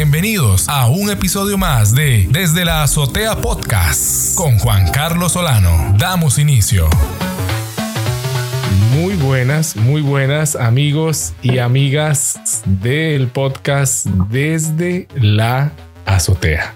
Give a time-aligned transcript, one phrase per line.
[0.00, 5.92] Bienvenidos a un episodio más de Desde la Azotea Podcast con Juan Carlos Solano.
[5.98, 6.88] Damos inicio.
[8.94, 15.72] Muy buenas, muy buenas amigos y amigas del podcast Desde la
[16.06, 16.74] Azotea.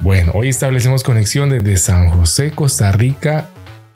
[0.00, 3.48] Bueno, hoy establecemos conexión desde San José, Costa Rica,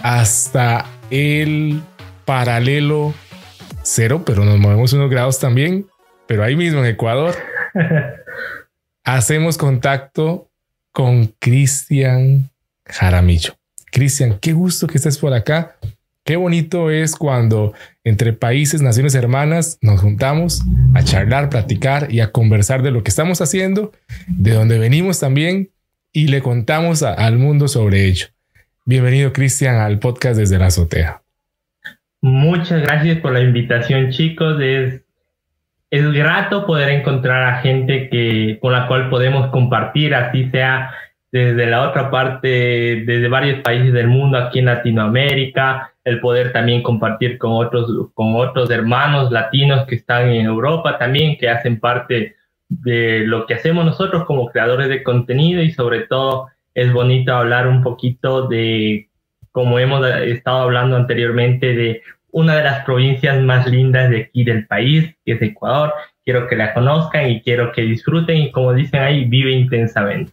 [0.03, 1.83] hasta el
[2.25, 3.13] paralelo
[3.83, 5.87] cero, pero nos movemos unos grados también,
[6.27, 7.37] pero ahí mismo en Ecuador.
[9.17, 10.51] hacemos contacto
[10.93, 12.51] con Cristian
[12.85, 13.55] Jaramillo.
[13.91, 15.77] Cristian, qué gusto que estés por acá.
[16.25, 17.73] Qué bonito es cuando
[18.05, 20.63] entre países, naciones hermanas, nos juntamos
[20.95, 23.93] a charlar, platicar y a conversar de lo que estamos haciendo,
[24.27, 25.71] de dónde venimos también
[26.13, 28.27] y le contamos al mundo sobre ello.
[28.85, 31.23] Bienvenido, Cristian, al podcast desde la azotea.
[32.21, 34.61] Muchas gracias por la invitación, chicos.
[34.61, 35.01] Es,
[35.91, 40.91] es grato poder encontrar a gente que, con la cual podemos compartir, así sea
[41.31, 46.83] desde la otra parte, desde varios países del mundo, aquí en Latinoamérica, el poder también
[46.83, 52.37] compartir con otros, con otros hermanos latinos que están en Europa también, que hacen parte
[52.69, 57.67] de lo que hacemos nosotros como creadores de contenido y sobre todo es bonito hablar
[57.67, 59.09] un poquito de,
[59.53, 62.03] como hemos estado hablando anteriormente, de
[62.39, 65.93] una de las provincias más lindas de aquí del país, que es Ecuador.
[66.25, 70.33] Quiero que la conozcan y quiero que disfruten y como dicen ahí, vive intensamente.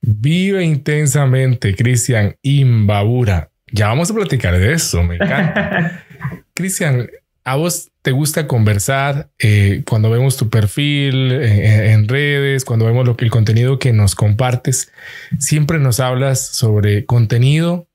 [0.00, 3.50] Vive intensamente, Cristian Imbabura.
[3.70, 6.02] Ya vamos a platicar de eso, me encanta.
[6.54, 7.08] Cristian,
[7.44, 13.06] ¿A vos te gusta conversar eh, cuando vemos tu perfil eh, en redes, cuando vemos
[13.06, 14.90] lo que el contenido que nos compartes?
[15.38, 17.86] Siempre nos hablas sobre contenido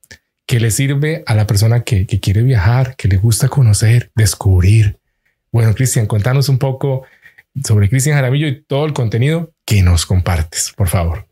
[0.46, 4.96] que le sirve a la persona que, que quiere viajar, que le gusta conocer, descubrir.
[5.50, 7.04] Bueno, Cristian, contanos un poco
[7.64, 11.26] sobre Cristian Jaramillo y todo el contenido que nos compartes, por favor.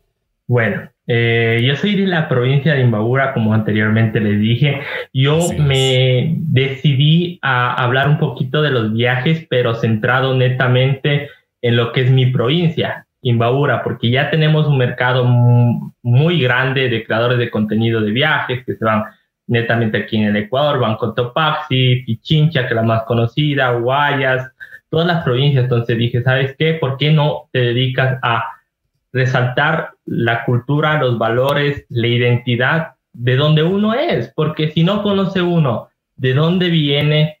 [0.47, 4.81] Bueno, eh, yo soy de la provincia de Imbabura, como anteriormente les dije.
[5.13, 11.29] Yo me decidí a hablar un poquito de los viajes, pero centrado netamente
[11.61, 17.03] en lo que es mi provincia, Imbabura, porque ya tenemos un mercado muy grande de
[17.03, 19.03] creadores de contenido de viajes que se van
[19.47, 24.49] netamente aquí en el Ecuador, van Cotopaxi, Pichincha, que es la más conocida, Guayas,
[24.89, 25.63] todas las provincias.
[25.63, 26.75] Entonces dije, ¿sabes qué?
[26.75, 28.45] ¿Por qué no te dedicas a
[29.13, 35.41] resaltar la cultura, los valores, la identidad de donde uno es, porque si no conoce
[35.41, 37.40] uno de dónde viene,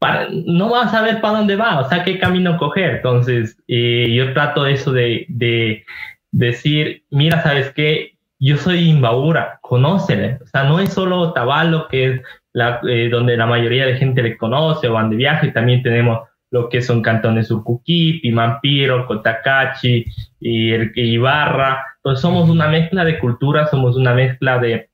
[0.00, 2.96] para, no va a saber para dónde va, o sea, qué camino coger.
[2.96, 5.84] Entonces, eh, yo trato eso de, de,
[6.32, 8.16] decir, mira, ¿sabes qué?
[8.38, 10.38] Yo soy Imbabura, conócele.
[10.42, 12.22] O sea, no es solo Otavalo, que es
[12.54, 16.20] la, eh, donde la mayoría de gente le conoce o van de viaje, también tenemos
[16.50, 20.06] lo que son cantones Urcuquí, Pimampiro, Cotacachi
[20.40, 21.84] y el Ibarra.
[21.96, 24.88] Entonces somos una mezcla de culturas, somos una mezcla de,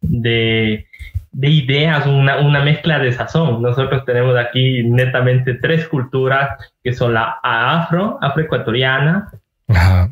[0.00, 0.86] de,
[1.32, 3.62] de ideas, una, una, mezcla de sazón.
[3.62, 9.30] Nosotros tenemos aquí netamente tres culturas que son la afro, afroecuatoriana,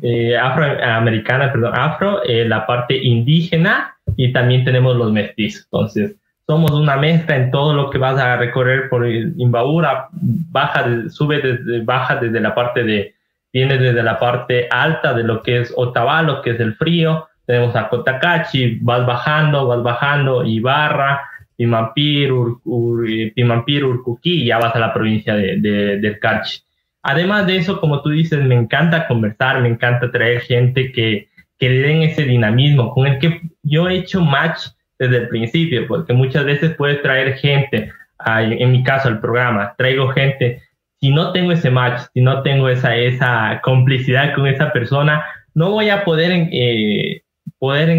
[0.01, 5.65] eh, afroamericana, perdón, afro, eh, la parte indígena y también tenemos los mestizos.
[5.65, 11.41] Entonces, somos una mezcla en todo lo que vas a recorrer por Imbabura, baja, sube
[11.41, 13.15] desde, baja desde la parte de,
[13.51, 17.75] viene desde la parte alta de lo que es Otavalo, que es el frío, tenemos
[17.75, 21.21] a Cotacachi, vas bajando, vas bajando, Ibarra,
[21.55, 26.59] Pimampir, Ur, eh, Pimampir Urcuquí, ya vas a la provincia de, de, del Cachi.
[27.01, 31.69] Además de eso, como tú dices, me encanta conversar, me encanta traer gente que, que
[31.69, 34.67] le den ese dinamismo, con el que yo he hecho match
[34.99, 37.93] desde el principio, porque muchas veces puedes traer gente,
[38.25, 40.63] en mi caso el programa, traigo gente,
[40.99, 45.71] si no tengo ese match, si no tengo esa, esa complicidad con esa persona, no
[45.71, 47.21] voy a poder, eh,
[47.59, 47.89] poder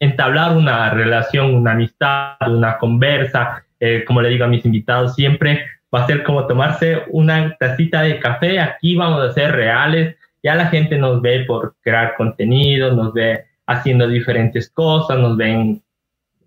[0.00, 5.66] entablar una relación, una amistad, una conversa, eh, como le digo a mis invitados siempre,
[5.94, 10.54] va a ser como tomarse una tacita de café, aquí vamos a ser reales, ya
[10.54, 15.82] la gente nos ve por crear contenido, nos ve haciendo diferentes cosas, nos ven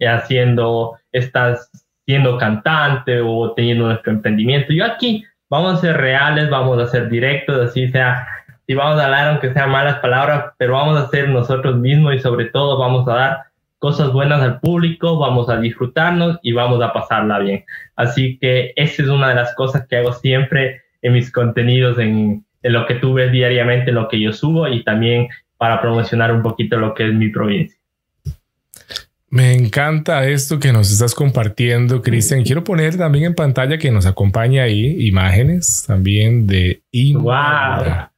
[0.01, 1.69] haciendo, estás
[2.05, 4.73] siendo cantante o teniendo nuestro emprendimiento.
[4.73, 8.27] Yo aquí vamos a ser reales, vamos a ser directos, así sea,
[8.67, 12.19] si vamos a hablar aunque sean malas palabras, pero vamos a ser nosotros mismos y
[12.19, 13.37] sobre todo vamos a dar
[13.79, 17.65] cosas buenas al público, vamos a disfrutarnos y vamos a pasarla bien.
[17.95, 22.43] Así que esa es una de las cosas que hago siempre en mis contenidos, en,
[22.63, 25.27] en lo que tú ves diariamente, en lo que yo subo y también
[25.57, 27.77] para promocionar un poquito lo que es mi provincia.
[29.29, 32.43] Me encanta esto que nos estás compartiendo, Cristian.
[32.43, 38.11] Quiero poner también en pantalla que nos acompaña ahí imágenes también de Imbabura.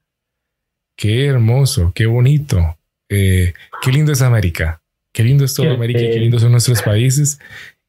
[0.98, 2.78] Qué hermoso, qué bonito,
[3.10, 4.82] eh, qué lindo es América,
[5.14, 7.40] qué lindo es toda América, qué lindo son nuestros países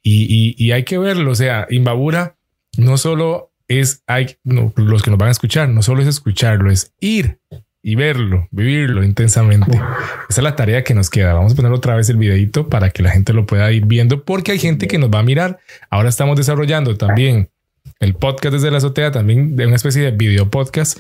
[0.03, 1.33] y, y, hay que verlo.
[1.33, 2.37] O sea, Imbabura
[2.77, 6.95] no solo es, hay, los que nos van a escuchar, no solo es escucharlo, es
[7.01, 7.41] ir
[7.83, 9.77] y verlo, vivirlo intensamente.
[10.29, 11.35] Esa es la tarea que nos queda.
[11.35, 14.25] Vamos a poner otra vez el videito para que la gente lo pueda ir viendo,
[14.25, 15.59] porque hay gente que nos va a mirar.
[15.91, 17.51] Ahora estamos desarrollando también
[18.01, 20.99] el podcast desde la azotea, también de una especie de video podcast.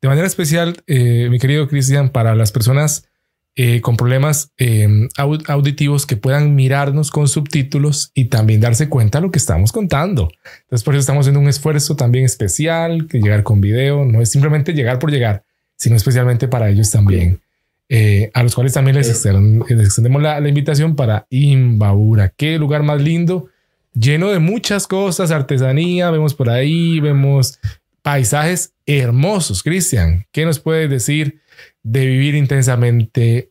[0.00, 3.08] De manera especial, eh, mi querido Cristian, para las personas
[3.56, 9.26] eh, con problemas eh, auditivos que puedan mirarnos con subtítulos y también darse cuenta de
[9.26, 10.28] lo que estamos contando.
[10.62, 14.30] Entonces, por eso estamos haciendo un esfuerzo también especial, que llegar con video, no es
[14.30, 15.44] simplemente llegar por llegar,
[15.76, 17.40] sino especialmente para ellos también.
[17.88, 22.30] Eh, a los cuales también les, extendemos la, invitación para Imbabura.
[22.30, 23.50] Qué lugar más lindo,
[23.92, 27.60] lleno de muchas cosas, artesanía, vemos por ahí, vemos
[28.04, 29.62] paisajes hermosos.
[29.62, 31.40] Cristian, ¿qué nos puedes decir
[31.82, 33.50] de vivir intensamente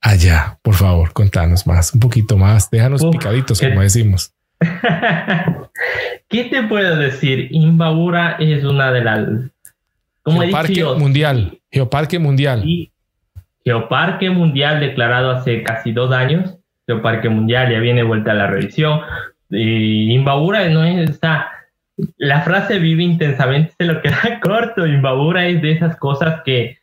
[0.00, 0.58] allá?
[0.62, 4.34] Por favor, contanos más, un poquito más, déjanos picaditos, como decimos.
[6.28, 7.46] ¿Qué te puedo decir?
[7.52, 9.28] Imbabura es una de las
[10.24, 11.60] Geoparque Mundial.
[11.70, 12.64] Geoparque Mundial.
[13.64, 16.56] Geoparque Mundial declarado hace casi dos años.
[16.88, 19.02] Geoparque Mundial ya viene vuelta a la revisión.
[19.50, 21.55] Y Imbabura no es, está,
[22.16, 24.86] la frase vive intensamente se lo queda corto.
[24.86, 26.78] Imbabura es de esas cosas que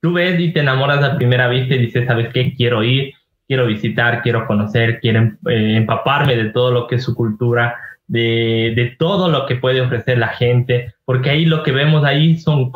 [0.00, 2.54] tú ves y te enamoras a primera vista y dices, ¿sabes qué?
[2.54, 3.14] Quiero ir,
[3.46, 7.76] quiero visitar, quiero conocer, quiero eh, empaparme de todo lo que es su cultura
[8.12, 12.70] de, todo lo que puede ofrecer la gente, porque ahí lo que vemos ahí son,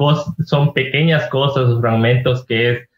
[0.44, 2.88] son pequeñas cosas, fragmentos que es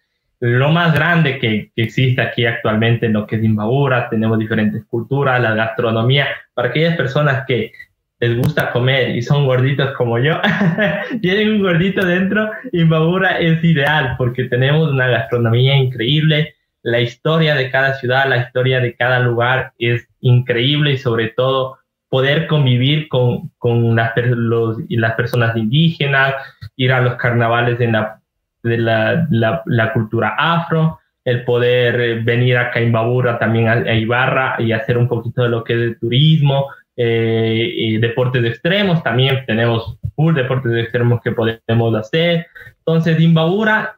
[0.41, 5.43] lo más grande que, existe aquí actualmente en lo que es Imbabura, tenemos diferentes culturas,
[5.43, 7.73] la gastronomía, para aquellas personas que
[8.21, 10.41] les gusta comer y son gorditos como yo,
[11.23, 17.71] tienen un gordito dentro, Imbabura es ideal porque tenemos una gastronomía increíble, la historia de
[17.71, 21.79] cada ciudad, la historia de cada lugar es increíble y sobre todo
[22.09, 26.35] poder convivir con, con las, los, las personas indígenas,
[26.77, 28.21] ir a los carnavales de la,
[28.63, 34.73] de la, la, cultura afro, el poder eh, venir a Caimbabura, también a, Ibarra y
[34.73, 36.69] hacer un poquito de lo que es de turismo,
[37.01, 42.49] eh, y deportes de extremos, también tenemos full deportes de extremos que podemos hacer.
[42.81, 43.97] Entonces, Imbabura,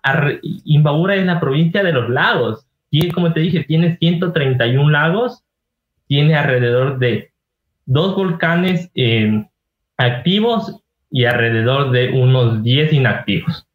[0.64, 2.66] Imbabura es la provincia de los lagos.
[2.90, 5.42] Y como te dije, tiene 131 lagos,
[6.08, 7.30] tiene alrededor de
[7.86, 9.46] dos volcanes eh,
[9.96, 10.76] activos
[11.10, 13.66] y alrededor de unos 10 inactivos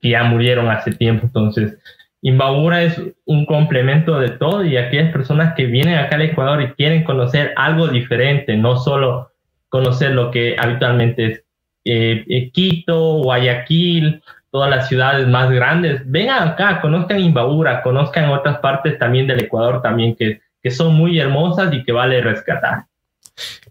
[0.00, 1.26] que ya murieron hace tiempo.
[1.26, 1.78] Entonces,
[2.24, 6.72] Imbabura es un complemento de todo y aquellas personas que vienen acá al Ecuador y
[6.74, 9.32] quieren conocer algo diferente, no solo
[9.68, 11.44] conocer lo que habitualmente es
[11.84, 14.22] eh, eh, Quito, Guayaquil,
[14.52, 19.82] todas las ciudades más grandes, vengan acá, conozcan Imbabura, conozcan otras partes también del Ecuador
[19.82, 22.84] también que, que son muy hermosas y que vale rescatar.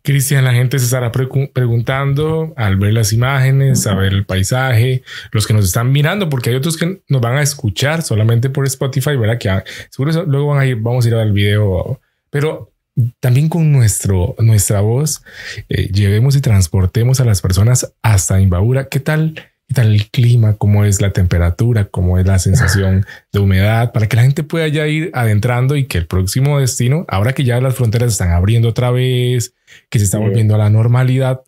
[0.03, 5.45] Cristian, la gente se estará preguntando al ver las imágenes, a ver el paisaje, los
[5.45, 9.15] que nos están mirando, porque hay otros que nos van a escuchar solamente por Spotify,
[9.15, 9.37] ¿verdad?
[9.37, 11.99] Que ah, seguro luego van a ir, vamos a ir al video,
[12.29, 12.71] pero
[13.19, 15.23] también con nuestro, nuestra voz,
[15.69, 18.89] eh, llevemos y transportemos a las personas hasta Imbabura.
[18.89, 19.35] ¿Qué tal?
[19.67, 20.57] ¿Qué tal el clima?
[20.57, 21.85] ¿Cómo es la temperatura?
[21.85, 23.93] ¿Cómo es la sensación de humedad?
[23.93, 27.45] Para que la gente pueda ya ir adentrando y que el próximo destino, ahora que
[27.45, 29.53] ya las fronteras están abriendo otra vez,
[29.89, 31.41] que se está volviendo a la normalidad,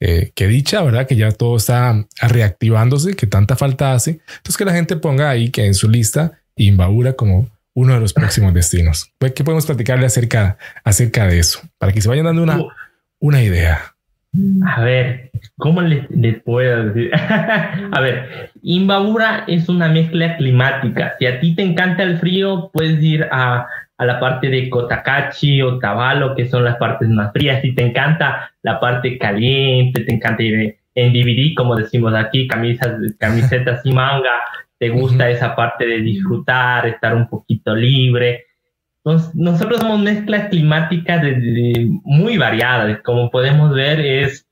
[0.00, 1.06] eh, que dicha, ¿verdad?
[1.06, 4.20] Que ya todo está reactivándose, que tanta falta hace.
[4.36, 8.12] Entonces que la gente ponga ahí que en su lista Imbabura como uno de los
[8.12, 9.12] próximos destinos.
[9.18, 11.60] ¿Qué podemos platicarle acerca, acerca de eso?
[11.78, 12.60] Para que se vayan dando una,
[13.18, 13.93] una idea.
[14.66, 16.06] A ver, ¿cómo les,
[16.42, 17.10] puedo decir?
[17.92, 21.14] a ver, Imbabura es una mezcla climática.
[21.18, 25.62] Si a ti te encanta el frío, puedes ir a, a la parte de Cotacachi
[25.62, 27.62] o Tabalo, que son las partes más frías.
[27.62, 33.00] Si te encanta la parte caliente, te encanta ir en DVD, como decimos aquí, camisas,
[33.18, 34.42] camisetas y manga,
[34.78, 38.46] te gusta esa parte de disfrutar, estar un poquito libre
[39.04, 44.46] nosotros somos mezclas climáticas de, muy variadas, como podemos ver, es,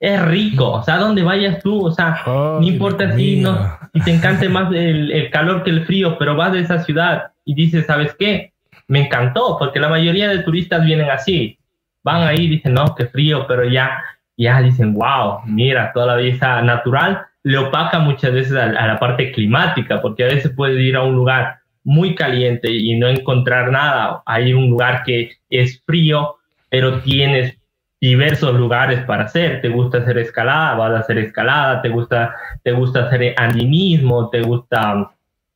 [0.00, 4.12] es rico, o sea, donde vayas tú, o sea, no importa si, no, si te
[4.12, 7.84] encanta más el, el, calor que el frío, pero vas de esa ciudad y dices,
[7.84, 8.54] ¿sabes qué?
[8.86, 11.58] Me encantó, porque la mayoría de turistas vienen así,
[12.02, 14.02] van ahí y dicen, no, qué frío, pero ya,
[14.38, 18.98] ya dicen, wow, mira, toda la belleza natural le opaca muchas veces a, a la
[18.98, 21.57] parte climática, porque a veces puedes ir a un lugar
[21.88, 24.22] muy caliente y no encontrar nada.
[24.26, 26.36] Hay un lugar que es frío,
[26.68, 27.56] pero tienes
[27.98, 29.62] diversos lugares para hacer.
[29.62, 34.42] Te gusta hacer escalada, vas a hacer escalada, te gusta, te gusta hacer andinismo, te
[34.42, 35.12] gusta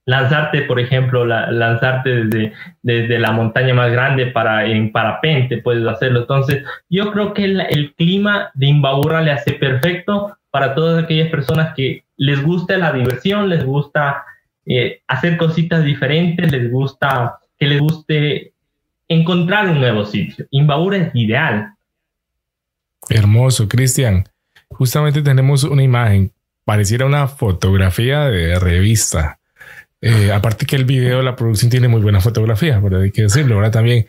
[0.06, 6.20] lanzarte, por ejemplo, lanzarte desde, desde la montaña más grande para en parapente, puedes hacerlo.
[6.20, 11.74] Entonces, yo creo que el, clima de Imbabura le hace perfecto para todas aquellas personas
[11.74, 14.24] que les gusta la diversión, les gusta
[14.66, 18.52] eh, hacer cositas diferentes, les gusta que les guste
[19.08, 20.46] encontrar un nuevo sitio.
[20.50, 21.74] Imbabura es ideal.
[23.08, 24.24] Hermoso, Cristian.
[24.70, 26.32] Justamente tenemos una imagen,
[26.64, 29.38] pareciera una fotografía de revista
[30.04, 33.02] eh, aparte que el video, la producción tiene muy buena fotografía, ¿verdad?
[33.02, 33.70] Hay que decirlo, ¿verdad?
[33.70, 34.08] También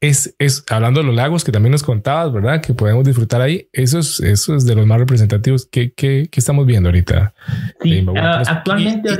[0.00, 2.62] es, es hablando de los lagos que también nos contabas, ¿verdad?
[2.62, 3.68] Que podemos disfrutar ahí.
[3.72, 7.34] Eso es, eso es de los más representativos que, que, estamos viendo ahorita.
[7.82, 9.10] Sí, ah, actualmente.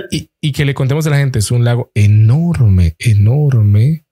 [0.41, 4.05] Y, que le contemos a la gente, es un lago enorme, enorme.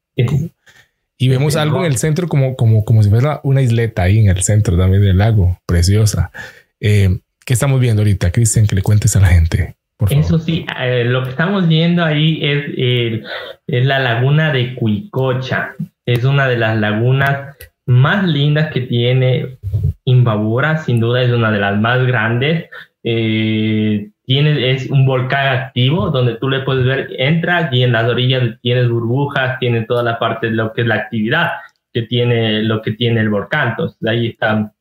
[1.16, 4.28] y vemos algo en el centro como, como, como si fuera una isleta ahí en
[4.28, 6.30] el centro también del lago, preciosa.
[6.80, 8.66] Eh, ¿Qué estamos viendo ahorita, Cristian?
[8.66, 9.74] Que le cuentes a la gente.
[10.10, 13.22] Eso sí, eh, lo que estamos viendo ahí es,
[13.66, 15.74] es la laguna de Cuicocha.
[16.08, 19.58] Es una de las lagunas más lindas que tiene
[20.04, 22.70] Imbabura, sin duda es una de las más grandes.
[23.02, 28.04] Eh, tiene, es un volcán activo donde tú le puedes ver, entras y en las
[28.04, 31.50] orillas tienes burbujas, tiene toda la parte de lo que es la actividad
[31.92, 33.70] que tiene, lo que tiene el volcán.
[33.70, 34.72] Entonces ahí está,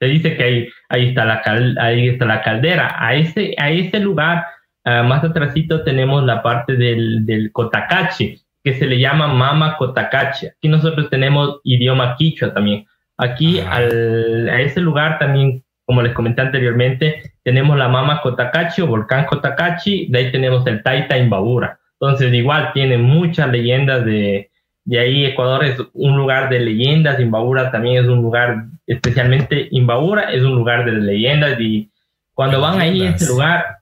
[0.00, 1.42] se dice que ahí, ahí, está, la
[1.80, 2.96] ahí está la caldera.
[2.98, 4.44] A ese, a ese lugar
[4.86, 10.46] Ah, más atrásito tenemos la parte del, del Cotacachi, que se le llama Mama Cotacachi.
[10.46, 12.86] Aquí nosotros tenemos idioma quichua también.
[13.18, 18.86] Aquí al, a ese lugar también, como les comenté anteriormente, tenemos la Mama Cotacachi o
[18.86, 21.78] volcán Cotacachi, de ahí tenemos el Taita Imbabura.
[22.00, 24.50] Entonces igual tiene muchas leyendas de,
[24.84, 30.32] de ahí Ecuador es un lugar de leyendas, Imbabura también es un lugar, especialmente Imbabura
[30.32, 31.90] es un lugar de leyendas y
[32.32, 33.78] cuando van ahí a ese lugar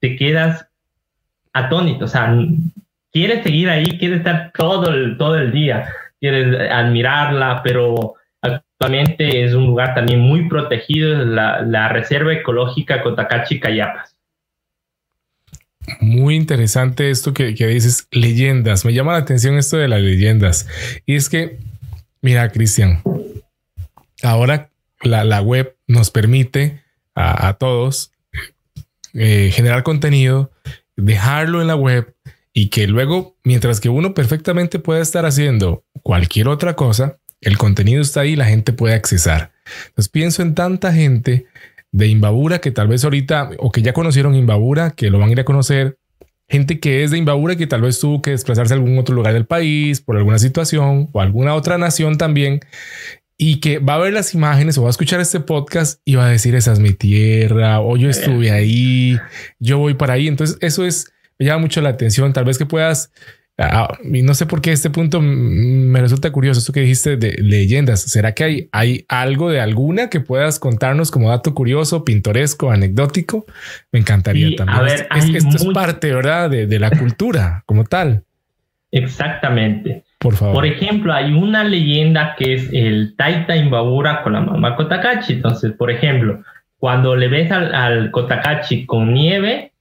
[0.00, 0.66] te quedas
[1.52, 2.34] atónito, o sea,
[3.16, 5.88] quieres seguir ahí, quieres estar todo el, todo el día,
[6.20, 13.58] quieres admirarla, pero actualmente es un lugar también muy protegido, la, la Reserva Ecológica Cotacachi
[13.58, 14.14] Cayapas.
[16.00, 18.84] Muy interesante esto que, que, dices, leyendas.
[18.84, 20.68] Me llama la atención esto de las leyendas.
[21.06, 21.56] Y es que,
[22.20, 23.00] mira, Cristian,
[24.22, 24.68] ahora
[25.00, 26.82] la, la, web nos permite
[27.14, 28.12] a, a todos
[29.14, 30.50] eh, generar contenido,
[30.96, 32.15] dejarlo en la web
[32.58, 38.00] y que luego, mientras que uno perfectamente puede estar haciendo cualquier otra cosa, el contenido
[38.00, 39.52] está ahí y la gente puede accesar.
[39.88, 41.44] Entonces pienso en tanta gente
[41.92, 45.32] de Imbabura que tal vez ahorita o que ya conocieron Imbabura, que lo van a
[45.32, 45.98] ir a conocer,
[46.48, 49.34] gente que es de Imbabura que tal vez tuvo que desplazarse a algún otro lugar
[49.34, 52.60] del país por alguna situación o alguna otra nación también
[53.38, 56.26] y que va a ver las imágenes o va a escuchar este podcast y va
[56.26, 59.18] a decir esa es mi tierra o yo estuve ahí,
[59.58, 60.26] yo voy para ahí.
[60.26, 62.32] Entonces eso es, me llama mucho la atención.
[62.32, 63.12] Tal vez que puedas,
[63.58, 67.36] ah, y no sé por qué este punto me resulta curioso, esto que dijiste de
[67.38, 68.02] leyendas.
[68.02, 73.46] ¿Será que hay, hay algo de alguna que puedas contarnos como dato curioso, pintoresco, anecdótico?
[73.92, 75.06] Me encantaría también.
[75.34, 76.50] esto es parte, ¿verdad?
[76.50, 78.24] De, de la cultura como tal.
[78.90, 80.04] Exactamente.
[80.18, 85.34] Por ejemplo, hay una leyenda que es el Taita Imbabura con la mamá Kotakachi.
[85.34, 86.42] Entonces, por ejemplo,
[86.78, 89.72] cuando le ves al, al Kotakachi con nieve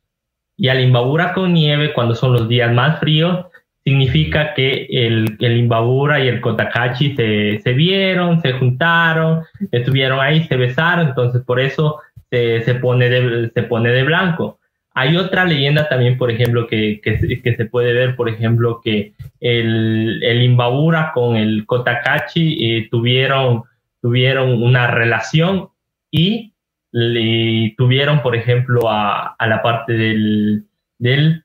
[0.58, 3.46] y al Imbabura con nieve, cuando son los días más fríos,
[3.84, 10.44] significa que el, el Imbabura y el Kotakachi se, se, vieron, se juntaron, estuvieron ahí,
[10.46, 12.00] se besaron, entonces por eso
[12.32, 14.60] se, se pone, de, se pone de blanco.
[14.96, 20.24] Hay otra leyenda también, por ejemplo, que, que, se puede ver, por ejemplo, que el,
[20.24, 23.64] el Imbabura con el Kotakachi eh, tuvieron,
[24.02, 25.68] tuvieron una relación
[26.10, 26.54] y
[26.98, 30.64] le tuvieron, por ejemplo, a, la parte del,
[30.98, 31.44] del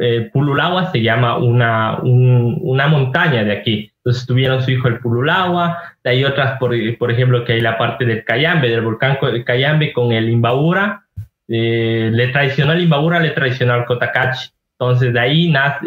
[0.00, 3.92] eh, Pululawa, se llama una, una montaña de aquí.
[3.98, 8.24] Entonces tuvieron su hijo el Pululawa, hay otras, por, ejemplo, que hay la parte del
[8.24, 11.04] Cayambe, del volcán Cayambe con el Imbabura,
[11.46, 14.48] eh, le traicionó al Imbabura, le traicionó al Cotacachi.
[14.76, 15.86] Entonces de ahí nace,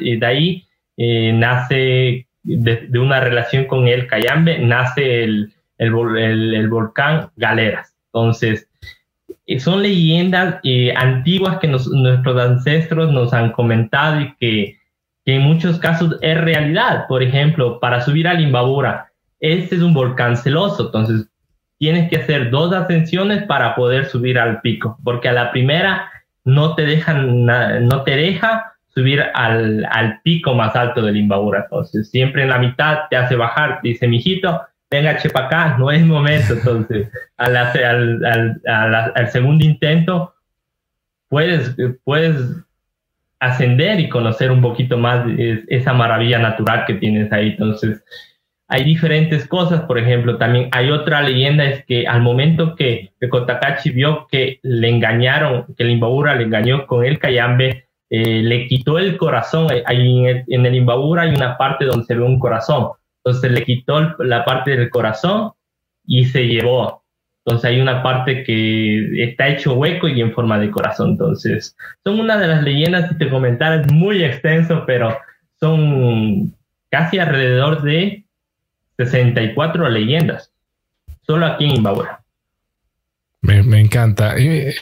[0.96, 7.98] eh, eh, de, una relación con el Cayambe, nace el, el, volcán Galeras.
[8.14, 8.70] Entonces,
[9.60, 10.62] son leyendas
[10.96, 14.78] antiguas que nuestros ancestros nos han comentado y que,
[15.26, 17.06] en muchos casos es realidad.
[17.08, 21.30] Por ejemplo, para subir al Imbabura, este es un volcán celoso, entonces
[21.78, 26.10] tienes que hacer dos ascensiones para poder subir al pico, porque a la primera
[26.44, 31.64] no te dejan, no te deja subir al, al pico más alto del Imbabura.
[31.64, 34.62] Entonces, siempre en la mitad te hace bajar, dice, mijito,
[34.94, 36.54] venga Chepacá, no es momento.
[36.54, 37.56] Entonces, al,
[38.26, 40.34] al, segundo intento,
[41.30, 42.36] puedes, puedes
[43.40, 45.26] ascender y conocer un poquito más
[45.68, 47.50] esa maravilla natural que tienes ahí.
[47.50, 48.04] Entonces,
[48.68, 53.90] hay diferentes cosas, por ejemplo, también hay otra leyenda, es que al momento que, Kotakachi
[53.90, 59.00] vio que le engañaron, que el Imbabura le engañó con el Cayambe, eh, le quitó
[59.00, 62.40] el corazón, ahí en el, en el Imbabura hay una parte donde se ve un
[62.40, 62.90] corazón,
[63.24, 65.52] entonces le quitó la parte del corazón
[66.06, 67.04] y se llevó.
[67.46, 71.12] Entonces hay una parte que está hecho hueco y en forma de corazón.
[71.12, 75.18] Entonces son una de las leyendas, si te comentara, es muy extenso, pero
[75.60, 76.54] son
[76.90, 78.26] casi alrededor de
[78.98, 80.54] 64 leyendas,
[81.26, 82.23] solo aquí en Imbabura.
[83.44, 84.38] Me, encanta.
[84.38, 84.74] Eh,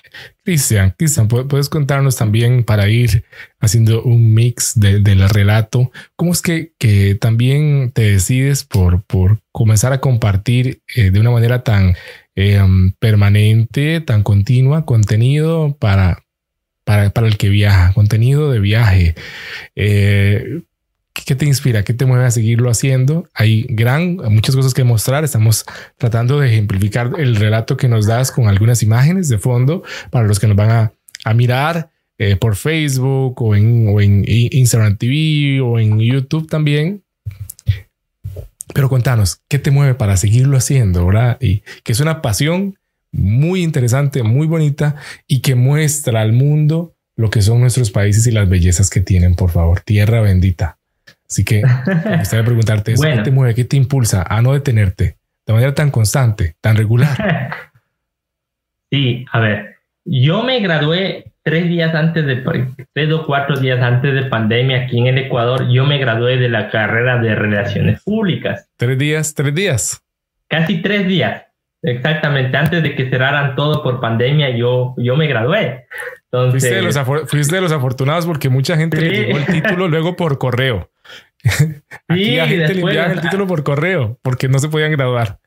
[0.43, 3.25] Cristian, Cristian, ¿puedes contarnos también para ir
[3.59, 5.91] haciendo un mix del relato?
[6.15, 11.31] ¿Cómo es que, que, también te decides por, por comenzar a compartir eh, de una
[11.31, 11.95] manera tan
[12.35, 12.61] eh,
[12.99, 16.23] permanente, tan continua, contenido para,
[16.83, 19.15] para, para, el que viaja, contenido de viaje?
[21.25, 21.83] ¿Qué te inspira?
[21.83, 23.27] ¿Qué te mueve a seguirlo haciendo?
[23.33, 25.23] Hay gran, muchas cosas que mostrar.
[25.23, 25.65] Estamos
[25.97, 30.39] tratando de ejemplificar el relato que nos das con algunas imágenes de fondo para los
[30.39, 35.61] que nos van a, a mirar eh, por Facebook o en, o en Instagram TV
[35.61, 37.03] o en YouTube también.
[38.73, 41.05] Pero contanos, ¿qué te mueve para seguirlo haciendo?
[41.05, 41.37] ¿verdad?
[41.41, 42.77] Y que es una pasión
[43.11, 44.95] muy interesante, muy bonita
[45.27, 49.35] y que muestra al mundo lo que son nuestros países y las bellezas que tienen,
[49.35, 49.81] por favor.
[49.81, 50.79] Tierra bendita.
[51.31, 55.15] Así que me gustaría preguntarte ¿qué te mueve, qué te impulsa a no detenerte
[55.47, 57.17] de manera tan constante, tan regular?
[58.93, 62.43] Sí, a ver, yo me gradué tres días antes de,
[62.91, 66.49] tres o cuatro días antes de pandemia aquí en el Ecuador, yo me gradué de
[66.49, 68.69] la carrera de Relaciones Públicas.
[68.75, 70.03] Tres días, tres días.
[70.49, 71.43] Casi tres días.
[71.83, 75.87] Exactamente, antes de que cerraran todo por pandemia, yo, yo me gradué.
[76.25, 76.75] Entonces, fuiste,
[77.55, 80.89] de los, afortunados porque mucha gente le llegó el título luego por correo.
[82.07, 85.39] Aquí la gente le enviaba el título por correo porque no se podían graduar.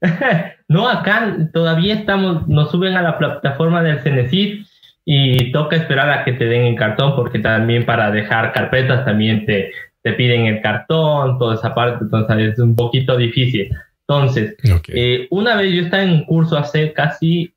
[0.68, 4.66] no, acá todavía estamos, nos suben a la plataforma del Cenecit
[5.04, 9.46] y toca esperar a que te den el cartón porque también para dejar carpetas también
[9.46, 13.70] te, te piden el cartón, toda esa parte, entonces es un poquito difícil.
[14.08, 14.56] Entonces,
[14.88, 17.52] eh, una vez yo estaba en un curso hace casi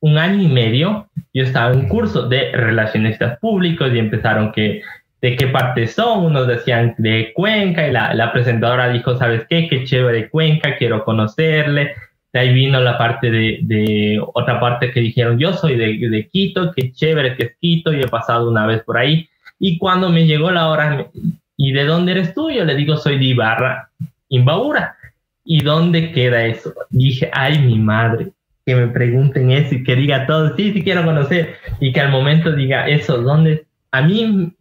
[0.00, 4.82] un año y medio, yo estaba en un curso de relacionistas públicos y empezaron que
[5.20, 9.68] de qué parte son, unos decían de Cuenca y la, la, presentadora dijo, ¿sabes qué?
[9.68, 11.94] Qué chévere Cuenca, quiero conocerle.
[12.32, 16.28] De ahí vino la parte de, de otra parte que dijeron, yo soy de, de,
[16.28, 19.28] Quito, qué chévere que es Quito, y he pasado una vez por ahí.
[19.60, 21.06] Y cuando me llegó la hora,
[21.56, 22.50] ¿y de dónde eres tú?
[22.50, 23.90] Yo le digo, soy de Ibarra,
[24.28, 24.97] Imbabura.
[25.50, 26.74] ¿Y dónde queda eso?
[26.90, 28.32] dije, ay, mi madre,
[28.66, 31.56] que me pregunten eso y que diga todo, sí, sí quiero conocer.
[31.80, 33.64] Y que al momento diga eso, ¿dónde?
[33.90, 34.54] A mí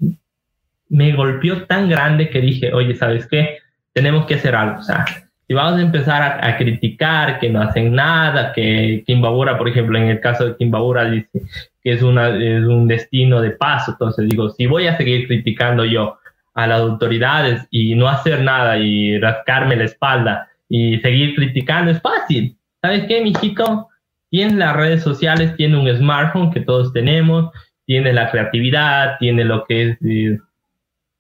[0.88, 3.58] me golpeó tan grande que dije, oye, ¿sabes qué?
[3.92, 4.80] Tenemos que hacer algo.
[4.80, 5.04] O sea,
[5.46, 10.06] si vamos a empezar a, criticar que no hacen nada, que Kimbabura, por ejemplo, en
[10.08, 11.42] el caso de Kimbabura, dice
[11.84, 13.92] que es, una, es un destino de paso.
[13.92, 16.18] Entonces digo, si voy a seguir criticando yo
[16.54, 22.02] a las autoridades y no hacer nada y rascarme la espalda y seguir criticando, es
[22.02, 22.58] fácil.
[22.82, 23.88] ¿Sabes qué, mijito?
[24.30, 27.52] Tienes las redes sociales, tiene un smartphone que todos tenemos,
[27.86, 30.38] tiene la creatividad, tiene lo que es eh,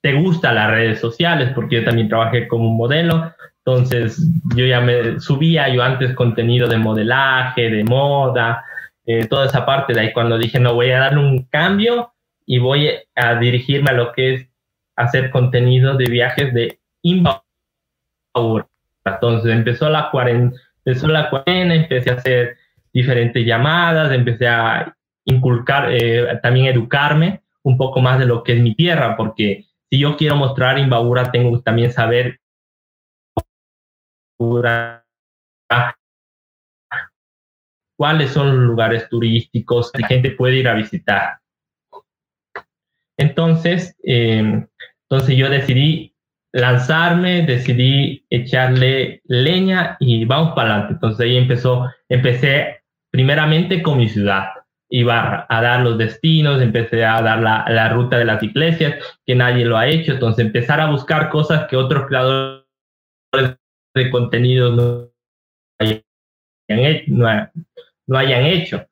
[0.01, 5.19] te gusta las redes sociales, porque yo también trabajé como modelo, entonces yo ya me
[5.19, 8.63] subía yo antes contenido de modelaje, de moda,
[9.05, 12.13] eh, toda esa parte de ahí cuando dije, no, voy a darle un cambio
[12.45, 14.47] y voy a dirigirme a lo que es
[14.95, 17.41] hacer contenido de viajes de inbound.
[19.15, 21.07] Entonces empezó la cuarentena, empezó
[21.73, 22.57] empecé a hacer
[22.93, 28.61] diferentes llamadas, empecé a inculcar, eh, también educarme un poco más de lo que es
[28.61, 32.39] mi tierra, porque si yo quiero mostrar Imbabura, tengo que también saber
[37.97, 41.39] cuáles son los lugares turísticos que gente puede ir a visitar.
[43.17, 44.67] Entonces, em,
[45.09, 46.13] entonces yo decidí
[46.53, 50.93] lanzarme, decidí echarle leña y vamos para adelante.
[50.93, 52.81] Entonces ahí empezó, empecé
[53.11, 54.49] primeramente con mi ciudad
[54.89, 59.35] iba a dar los destinos, empecé a dar la, la, ruta de las iglesias, que
[59.35, 62.63] nadie lo ha hecho, entonces empezar a buscar cosas que otros creadores
[63.93, 65.09] de contenido no
[65.79, 66.03] hayan.
[67.07, 68.85] No, hayan hecho.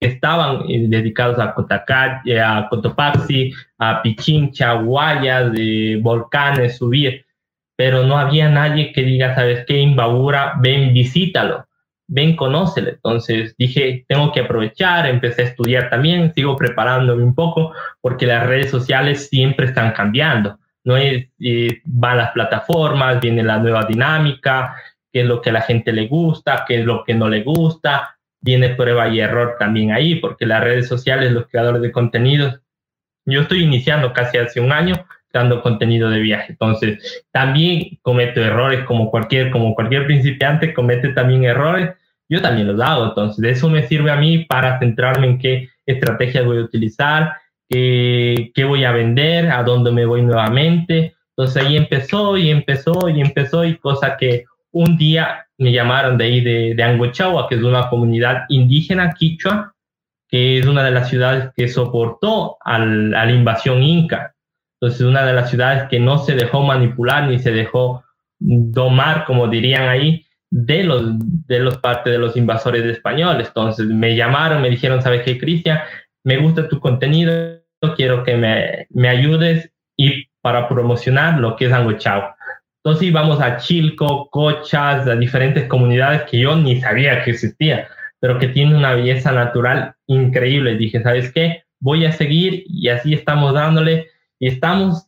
[0.00, 7.24] Estaban eh, dedicados a Cotacachi, a Cotopaxi, a Pichincha, Guayas, de volcanes, subir.
[7.76, 9.78] pero no había nadie que diga, ¿sabes qué?
[9.80, 11.66] Imbabura, ven, visítalo,
[12.08, 12.90] ven, conócelo.
[12.90, 18.46] Entonces dije, tengo que aprovechar, empecé a estudiar también, sigo preparándome un poco, porque las
[18.46, 20.58] redes sociales siempre están cambiando.
[20.84, 24.74] No es, eh, van las plataformas, viene la nueva dinámica,
[25.12, 27.42] qué es lo que a la gente le gusta, qué es lo que no le
[27.42, 32.60] gusta, viene prueba y error también ahí, porque las redes sociales, los creadores de contenidos,
[33.24, 34.94] yo estoy iniciando casi hace un año
[35.32, 41.44] dando contenido de viaje, entonces también cometo errores como cualquier, como cualquier principiante comete también
[41.44, 41.90] errores,
[42.30, 46.44] yo también los hago, entonces eso me sirve a mí para centrarme en qué estrategias
[46.44, 47.34] voy a utilizar,
[47.68, 53.08] qué, qué voy a vender, a dónde me voy nuevamente, entonces ahí empezó y empezó
[53.08, 54.44] y empezó y cosa que
[54.78, 59.74] un día me llamaron de ahí de, de Angochagua, que es una comunidad indígena quichua,
[60.28, 64.34] que es una de las ciudades que soportó al, a la invasión inca.
[64.80, 68.04] Entonces, una de las ciudades que no se dejó manipular ni se dejó
[68.38, 73.48] domar, como dirían ahí, de los, de los parte de los invasores españoles.
[73.48, 75.80] Entonces, me llamaron, me dijeron, ¿sabes qué, Cristian?
[76.22, 77.32] Me gusta tu contenido,
[77.96, 82.37] quiero que me, me ayudes y para promocionar lo que es Angochagua.
[82.88, 87.86] Entonces íbamos a Chilco, Cochas, a diferentes comunidades que yo ni sabía que existía,
[88.18, 90.74] pero que tienen una belleza natural increíble.
[90.78, 91.64] Dije, ¿sabes qué?
[91.80, 94.06] Voy a seguir y así estamos dándole.
[94.38, 95.06] Y estamos,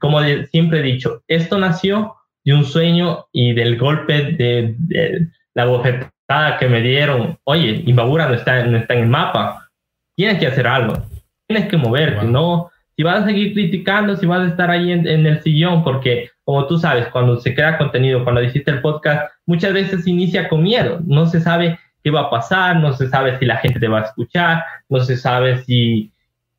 [0.00, 2.14] como siempre he dicho, esto nació
[2.46, 7.38] de un sueño y del golpe de, la bofetada que me dieron.
[7.44, 9.68] Oye, Imbabura no está, no está en el mapa.
[10.16, 10.94] Tienes que hacer algo.
[11.46, 12.70] Tienes que moverte, ¿no?
[12.96, 16.30] Si vas a seguir criticando, si vas a estar ahí en, en el sillón, porque
[16.48, 20.62] como tú sabes, cuando se crea contenido, cuando hiciste el podcast, muchas veces inicia con
[20.62, 23.86] miedo, no se sabe qué va a pasar, no se sabe si la gente te
[23.86, 26.10] va a escuchar, no se sabe si,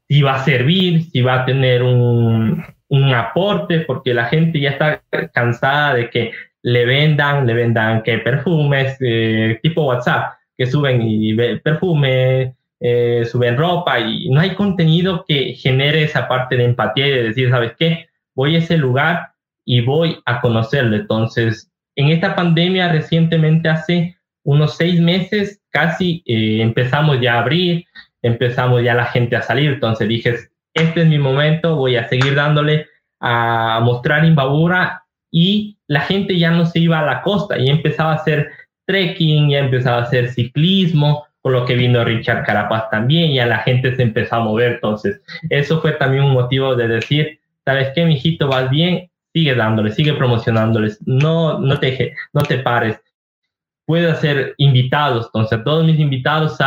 [0.08, 4.70] si va a servir, si va a tener un, un aporte, porque la gente ya
[4.70, 5.02] está
[5.34, 11.34] cansada de que le vendan, le vendan que perfumes, eh, tipo WhatsApp, que suben y
[11.64, 17.12] perfume, eh, suben ropa y no hay contenido que genere esa parte de empatía y
[17.12, 18.06] de decir, ¿sabes qué?
[18.36, 19.30] Voy a ese lugar
[19.70, 20.96] y voy a conocerlo.
[20.96, 27.86] Entonces, en esta pandemia recientemente, hace unos seis meses, casi eh, empezamos ya a abrir,
[28.24, 29.74] empezamos ya la gente a salir.
[29.74, 30.36] Entonces dije,
[30.74, 32.88] este es mi momento, voy a seguir dándole
[33.20, 38.14] a mostrar Imbabura y la gente ya no se iba a la costa y empezaba
[38.14, 38.50] a hacer
[38.88, 43.60] trekking, ya empezaba a hacer ciclismo, con lo que vino Richard Carapaz también, ya la
[43.60, 44.74] gente se empezó a mover.
[44.74, 48.48] Entonces, eso fue también un motivo de decir, ¿sabes qué, mijito?
[48.48, 53.00] Vas bien, sigue dándole, sigue promocionándoles, no, no, te, no te pares.
[53.86, 56.58] Puedes hacer invitados, entonces todos mis invitados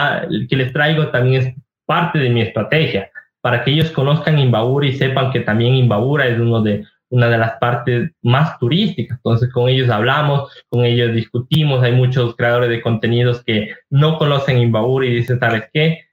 [0.49, 1.55] que les traigo también es
[1.85, 3.11] parte de mi estrategia,
[3.43, 7.37] para que ellos conozcan Imbabura y sepan que también Imbabura es uno de, una de
[7.37, 9.19] las partes más turísticas.
[9.19, 14.59] Entonces con ellos hablamos, con ellos discutimos, hay muchos creadores de contenidos que no conocen
[14.59, 16.07] Imbabura y dicen, ¿sabes qué?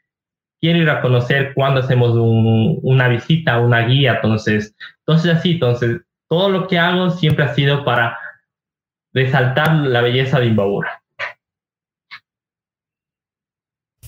[0.60, 6.50] Quiero ir a conocer cuando hacemos una visita, una guía, entonces, entonces así, entonces todo
[6.50, 8.18] lo que hago siempre ha sido para
[9.14, 11.02] resaltar la belleza de Imbabura.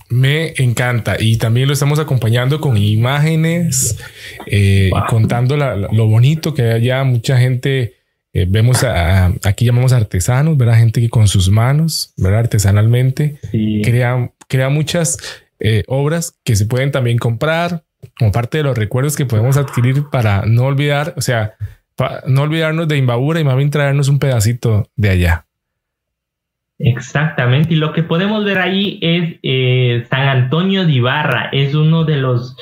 [0.09, 3.97] Me encanta y también lo estamos acompañando con imágenes,
[4.45, 7.95] eh, contando lo bonito que allá mucha gente,
[8.33, 10.79] eh, vemos aquí llamamos artesanos, ¿verdad?
[10.79, 12.41] Gente que con sus manos, ¿verdad?
[12.41, 13.39] Artesanalmente,
[13.83, 15.17] crea, crea muchas
[15.61, 17.83] eh, obras que se pueden también comprar
[18.17, 21.53] como parte de los recuerdos que podemos adquirir para no olvidar, o sea,
[22.27, 25.45] no olvidarnos de Imbabura y más bien traernos un pedacito de allá.
[26.79, 32.05] Exactamente, y lo que podemos ver ahí es eh, San Antonio de Ibarra, es uno
[32.05, 32.57] de los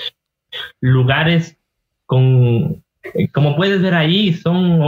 [0.82, 1.58] lugares
[2.06, 2.84] con,
[3.32, 4.82] como puedes ver ahí, son,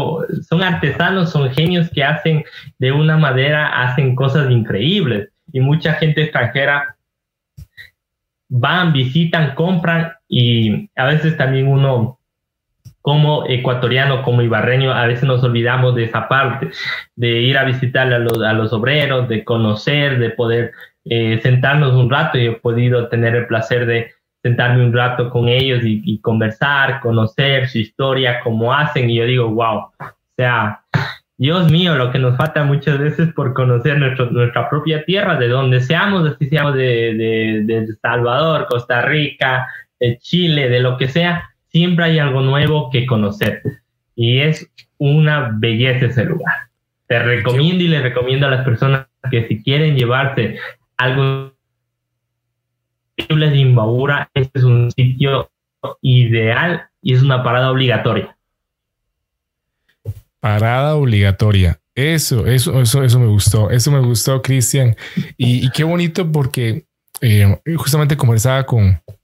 [0.43, 2.43] son artesanos, son genios que hacen
[2.77, 6.97] de una madera, hacen cosas increíbles y mucha gente extranjera
[8.49, 12.19] van, visitan, compran y a veces también uno
[13.01, 16.69] como ecuatoriano, como ibarreño, a veces nos olvidamos de esa parte,
[17.15, 20.71] de ir a visitar a los, a los obreros, de conocer, de poder
[21.05, 22.37] eh, sentarnos un rato.
[22.37, 24.11] Y he podido tener el placer de
[24.43, 29.09] sentarme un rato con ellos y, conversar, conocer su historia, cómo hacen.
[29.09, 29.93] Y yo digo, wow, o
[30.35, 30.81] sea,
[31.37, 35.47] Dios mío, lo que nos falta muchas veces por conocer nuestro, nuestra propia tierra, de
[35.47, 39.67] donde seamos, así seamos de, de, de Salvador, Costa Rica,
[39.99, 43.61] de Chile, de lo que sea siempre hay algo nuevo que conocer.
[44.15, 46.53] Y es una belleza ese lugar.
[47.07, 50.57] Te recomiendo y le recomiendo a las personas que si quieren llevarse
[50.97, 51.53] algo
[53.17, 55.49] de Imbabura, este es un sitio
[56.01, 58.35] ideal y es una parada obligatoria.
[60.39, 61.79] Parada obligatoria.
[61.93, 63.69] Eso, eso, eso, eso me gustó.
[63.69, 64.95] Eso me gustó, Cristian.
[65.37, 66.85] Y, qué bonito porque
[67.21, 69.20] eh, justamente conversaba con, con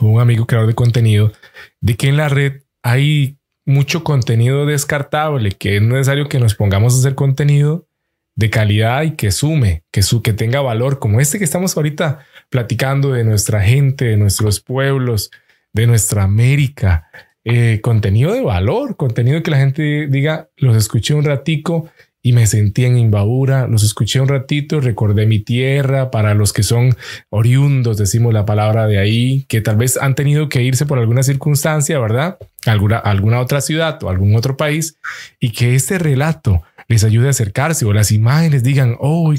[0.00, 1.32] un amigo creador de contenido
[1.80, 6.94] de que en la red hay mucho contenido descartable, que es necesario que nos pongamos
[6.94, 7.88] a hacer contenido
[8.36, 12.20] de calidad y que sume, que, su, que tenga valor, como este que estamos ahorita
[12.50, 15.30] platicando de nuestra gente, de nuestros pueblos,
[15.72, 17.08] de nuestra América.
[17.48, 21.88] Eh, contenido de valor, contenido que la gente diga, los escuché un ratico
[22.26, 26.64] y me sentí en Imbabura, los escuché un ratito, recordé mi tierra, para los que
[26.64, 26.96] son
[27.30, 31.22] oriundos, decimos la palabra de ahí, que tal vez han tenido que irse por alguna
[31.22, 32.36] circunstancia, ¿verdad?
[32.66, 34.98] Alguna, alguna otra ciudad o algún otro país,
[35.38, 39.32] y que este relato les ayude a acercarse o las imágenes digan, oh,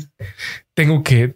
[0.73, 1.28] tengo que,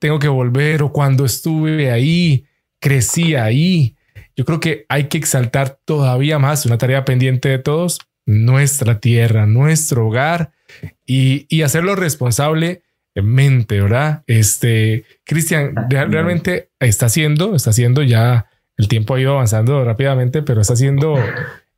[0.00, 2.44] tengo que volver o cuando estuve ahí,
[2.80, 3.94] crecí ahí.
[4.34, 9.46] Yo creo que hay que exaltar todavía más una tarea pendiente de todos, nuestra tierra,
[9.46, 10.55] nuestro hogar
[11.04, 14.22] y, hacerlo responsablemente, ¿verdad?
[14.26, 20.60] Este, Cristian, realmente está haciendo, está haciendo ya, el tiempo ha ido avanzando rápidamente, pero
[20.60, 21.16] está haciendo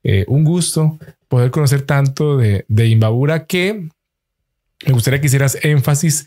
[0.03, 0.99] eh, un gusto
[1.29, 3.89] poder conocer tanto de, de Imbabura que
[4.87, 6.27] me gustaría que hicieras énfasis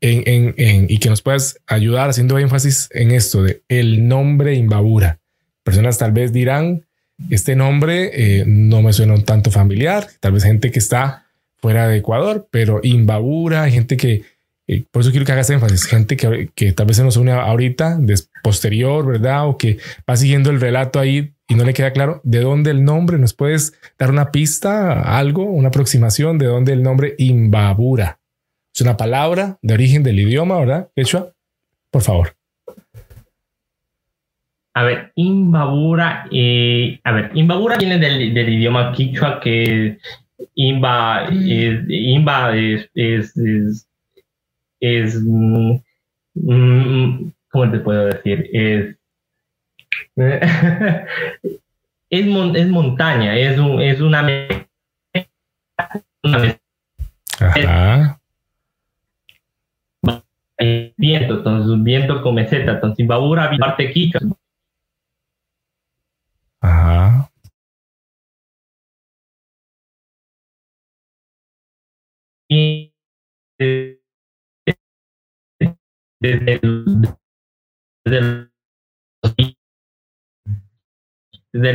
[0.00, 5.20] en, en, y que nos puedas ayudar haciendo énfasis en esto de el nombre Imbabura.
[5.62, 6.84] Personas tal vez dirán,
[7.30, 11.26] este nombre eh, no me suena un tanto familiar, tal vez gente que está
[11.62, 14.24] fuera de Ecuador, pero Imbabura, gente que,
[14.66, 17.30] eh, por eso quiero que hagas énfasis, gente que, que tal vez se nos une
[17.30, 18.00] ahorita,
[18.42, 19.46] posterior, ¿verdad?
[19.46, 22.84] O que va siguiendo el relato ahí y no le queda claro de dónde el
[22.84, 23.16] nombre.
[23.18, 28.18] ¿Nos puedes dar una pista, algo, una aproximación de dónde el nombre Imbabura?
[28.74, 30.88] Es una palabra de origen del idioma, ¿verdad?
[30.96, 31.32] Quechua,
[31.90, 32.34] por favor.
[34.74, 39.98] A ver, Imbabura, eh, a ver, Imbabura viene del, del idioma quichua que
[40.54, 43.86] Imba es, Imba es, es,
[44.80, 45.80] es, mm,
[46.34, 48.48] mm, ¿cómo te puedo decir?
[48.52, 48.96] Es,
[52.10, 54.26] es, es montaña, es, un, es una,
[56.22, 56.58] una
[57.40, 58.20] Ajá.
[60.96, 64.20] viento, entonces un viento con meseta, entonces Imbabura parte quichua.
[66.60, 67.31] Ajá.
[76.22, 76.86] Desde, los,
[81.52, 81.72] desde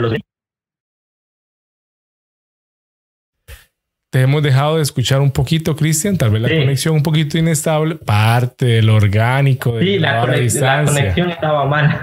[0.00, 0.14] los
[4.10, 6.16] te hemos dejado de escuchar un poquito, Cristian.
[6.16, 9.74] Tal vez la conexión un poquito inestable, parte del orgánico.
[9.74, 12.00] De sí, la, la, conexión estaba mal.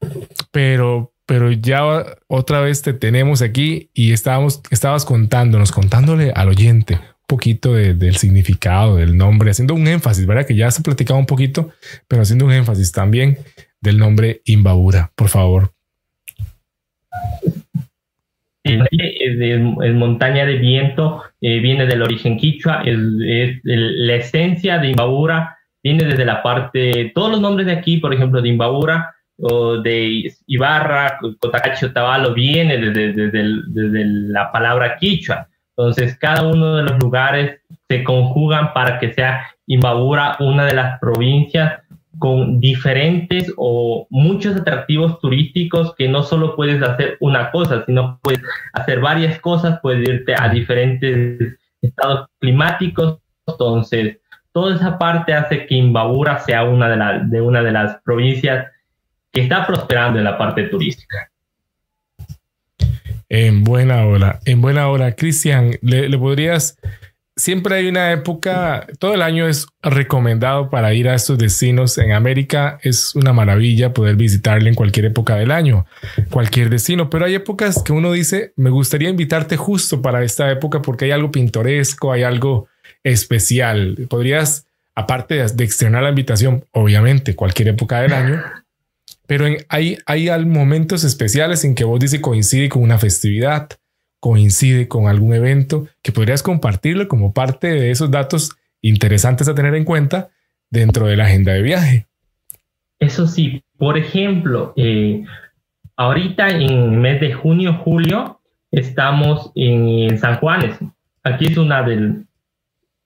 [0.52, 1.82] pero, pero ya
[2.28, 8.96] otra vez te tenemos aquí y estábamos, estabas contándonos, contándole al oyente poquito del significado
[8.96, 10.46] del nombre, haciendo un énfasis, ¿verdad?
[10.46, 11.70] Que ya se platicaba un poquito,
[12.08, 13.38] pero haciendo un énfasis también
[13.80, 15.72] del nombre Imbabura, por favor.
[18.62, 26.04] Es, montaña de viento, eh, viene del origen quichua, es, la esencia de Imbabura, viene
[26.04, 31.18] desde la parte, todos los nombres de aquí, por ejemplo, de Imbabura, o de Ibarra,
[31.40, 35.48] Cotacacho, Tabalo, viene desde, desde, la palabra quichua.
[35.76, 41.00] Entonces, cada uno de los lugares se conjugan para que sea Imbabura una de las
[41.00, 41.80] provincias
[42.18, 48.42] con diferentes o muchos atractivos turísticos que no solo puedes hacer una cosa, sino puedes
[48.72, 53.18] hacer varias cosas, puedes irte a diferentes estados climáticos.
[53.46, 54.18] Entonces,
[54.52, 58.66] toda esa parte hace que Imbabura sea una de, de una de las provincias
[59.32, 61.30] que está prosperando en la parte turística.
[63.28, 65.14] En buena hora, en buena hora.
[65.14, 66.76] Cristian, ¿le, podrías...
[67.36, 71.98] Siempre hay una época, todo el año es recomendado para ir a estos destinos.
[71.98, 75.84] En América es una maravilla poder visitarle en cualquier época del año,
[76.30, 80.80] cualquier destino, pero hay épocas que uno dice, me gustaría invitarte justo para esta época
[80.80, 82.68] porque hay algo pintoresco, hay algo
[83.02, 84.06] especial.
[84.08, 88.44] Podrías, aparte de externar la invitación, obviamente, cualquier época del año,
[89.26, 93.68] pero hay, hay momentos especiales en que vos dices coincide con una festividad,
[94.20, 99.74] coincide con algún evento que podrías compartirlo como parte de esos datos interesantes a tener
[99.74, 100.30] en cuenta
[100.70, 102.06] dentro de la agenda de viaje.
[102.98, 105.24] Eso sí, por ejemplo, eh,
[105.96, 110.76] ahorita en el mes de junio, julio, estamos en San Juanes.
[111.22, 112.24] Aquí es una de,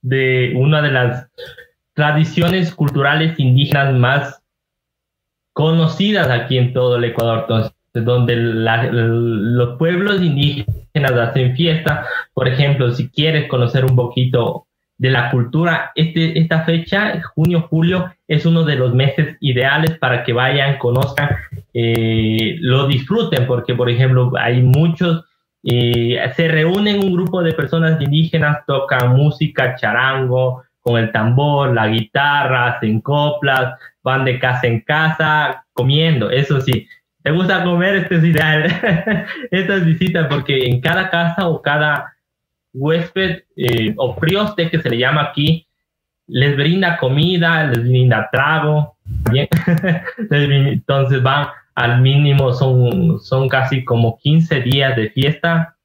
[0.03, 1.29] de, una de las
[1.95, 4.38] tradiciones culturales indígenas más
[5.59, 7.73] conocidas aquí en todo el Ecuador.
[7.93, 12.07] Donde los pueblos indígenas hacen fiesta.
[12.33, 14.67] Por ejemplo, si quieres conocer un poquito
[14.97, 20.23] de la cultura, este, esta fecha, junio, julio, es uno de los meses ideales para
[20.23, 21.31] que vayan, conozcan,
[21.75, 25.25] eh, lo disfruten, porque, por ejemplo, hay muchos,
[25.65, 31.87] eh, se reúnen un grupo de personas indígenas, tocan música, charango, con el tambor, la
[31.87, 36.89] guitarra, hacen coplas, van de casa en casa comiendo, eso sí,
[37.23, 38.73] te gusta comer, este es.
[39.51, 42.15] Estas visitas, porque en cada casa o cada
[42.73, 45.67] huésped eh, o prioste que se le llama aquí,
[46.27, 48.97] les brinda comida, les brinda trago.
[49.31, 49.47] Bien.
[50.31, 55.77] Entonces van al mínimo, son, son casi como 15 días de fiesta.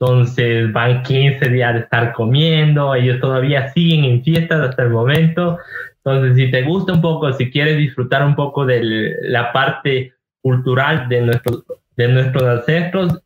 [0.00, 5.58] Entonces van 15 días de estar comiendo, ellos todavía siguen en fiestas hasta el momento.
[5.96, 11.08] Entonces, si te gusta un poco, si quieres disfrutar un poco de la parte cultural
[11.08, 11.64] de nuestros,
[11.96, 13.20] de nuestros ancestros,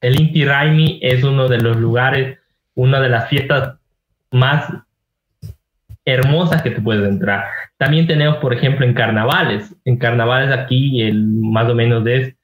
[0.00, 2.38] el Inti Raimi es uno de los lugares,
[2.74, 3.78] una de las fiestas
[4.32, 4.72] más
[6.04, 7.44] hermosas que te puedes entrar.
[7.76, 9.74] También tenemos, por ejemplo, en carnavales.
[9.84, 12.34] En carnavales aquí, el, más o menos eh,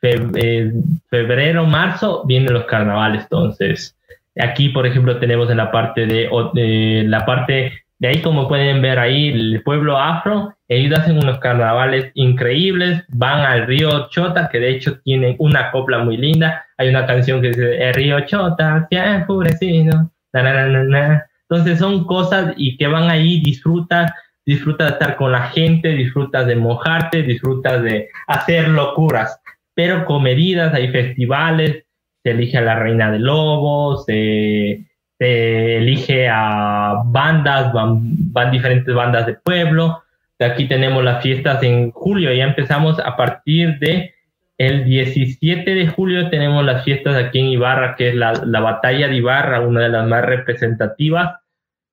[0.00, 3.22] febrero, marzo, vienen los carnavales.
[3.22, 3.96] Entonces,
[4.38, 8.98] aquí, por ejemplo, tenemos en la parte de, la parte de ahí, como pueden ver
[8.98, 14.70] ahí, el pueblo afro, ellos hacen unos carnavales increíbles, van al río Chota, que de
[14.70, 16.66] hecho tienen una copla muy linda.
[16.76, 20.10] Hay una canción que dice, el río Chota se ha enfurecido.
[20.32, 24.12] Entonces son cosas y que van ahí, disfrutas,
[24.44, 29.40] disfrutas de estar con la gente, disfrutas de mojarte, disfrutas de hacer locuras,
[29.78, 31.84] pero con medidas, hay festivales,
[32.24, 34.88] se elige a la reina de lobos, se
[35.20, 38.00] elige a bandas, van,
[38.32, 40.02] van diferentes bandas de pueblo.
[40.40, 44.14] Aquí tenemos las fiestas en julio, ya empezamos a partir de
[44.58, 49.06] el 17 de julio tenemos las fiestas aquí en Ibarra, que es la, la, batalla
[49.06, 51.36] de Ibarra, una de las más representativas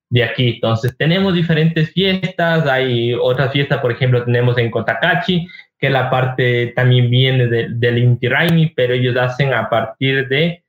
[0.09, 0.49] de aquí.
[0.55, 6.67] Entonces tenemos diferentes fiestas, hay otras fiestas, por ejemplo, tenemos en Cotacachi, que la parte
[6.75, 10.63] también viene de, del Inti Raimi, pero ellos hacen a partir de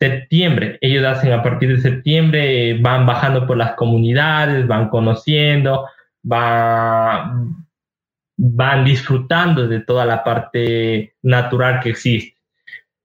[0.00, 0.78] septiembre.
[0.80, 5.88] Ellos hacen a partir de septiembre, van bajando por las comunidades, van conociendo,
[6.22, 7.66] van,
[8.36, 12.38] van disfrutando de toda la parte natural que existe.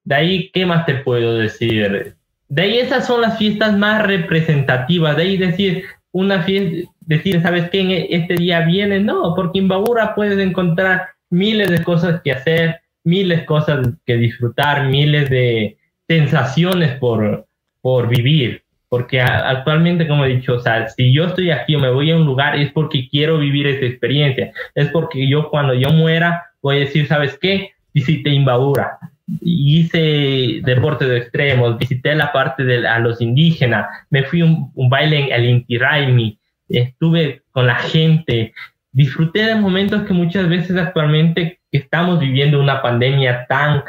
[0.03, 2.15] De ahí, ¿qué más te puedo decir?
[2.53, 5.17] De ahí esas son las fiestas más representativas.
[5.17, 7.79] De ahí decir, una fiesta, decir, ¿sabes qué?
[7.79, 12.81] En este día viene, no, porque en Babura puedes encontrar miles de cosas que hacer,
[13.03, 17.47] miles de cosas que disfrutar, miles de, sensaciones por,
[17.81, 18.61] por vivir.
[18.87, 22.15] Porque actualmente, como he dicho, o sea, si yo estoy aquí o me voy a
[22.15, 24.53] un lugar es porque quiero vivir esa experiencia.
[24.75, 27.71] Es porque yo cuando yo muera voy a decir, ¿sabes qué?
[27.95, 28.99] Visité Imbabura,
[29.41, 34.89] hice deportes de extremos, visité la parte de a los indígenas, me fui un, un
[34.89, 36.37] baile en el Inti Raimi,
[36.69, 38.53] estuve con la gente,
[38.91, 43.83] disfruté de momentos que muchas veces actualmente estamos viviendo una pandemia tan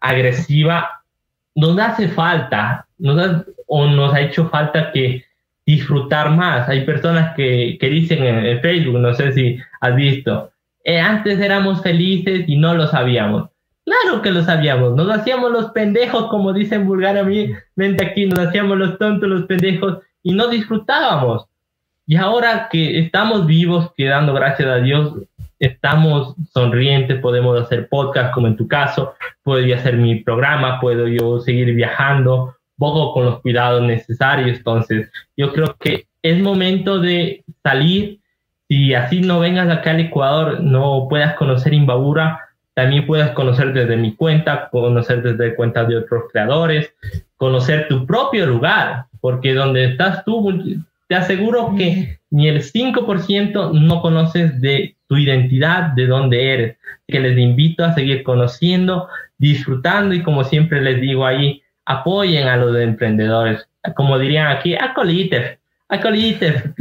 [0.00, 1.02] agresiva,
[1.54, 5.24] nos hace falta, nos o nos ha hecho falta que
[5.66, 6.68] disfrutar más.
[6.68, 10.52] Hay personas que, que dicen en, Facebook, no sé si has visto,
[10.84, 13.48] eh, antes éramos felices y no lo sabíamos.
[13.86, 18.98] Claro que lo sabíamos, nos hacíamos los pendejos, como dicen vulgarmente aquí, nos hacíamos los
[18.98, 21.46] tontos, los pendejos, y no disfrutábamos.
[22.04, 25.14] Y ahora que estamos vivos, que dando gracias a Dios,
[25.60, 31.38] estamos sonrientes, podemos hacer podcast como en tu caso, puedo hacer mi programa, puedo yo
[31.38, 34.58] seguir viajando, poco con los cuidados necesarios.
[34.58, 38.18] Entonces, yo creo que es momento de salir.
[38.68, 42.45] Si así no vengas acá al Ecuador, no puedas conocer Imbabura,
[42.76, 46.92] también puedas conocer desde mi cuenta, conocer desde cuentas de otros creadores,
[47.38, 50.54] conocer tu propio lugar, porque donde estás tú,
[51.08, 56.76] te aseguro que ni el 5% no conoces de tu identidad, de dónde eres,
[57.08, 59.08] que les invito a seguir conociendo,
[59.38, 65.56] disfrutando y como siempre les digo ahí, apoyen a los emprendedores, como dirían aquí, acoliten,
[65.88, 66.74] acoliten,